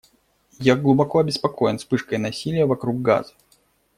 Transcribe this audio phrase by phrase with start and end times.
[0.59, 3.35] Я глубоко обеспокоен вспышкой насилия вокруг Газы.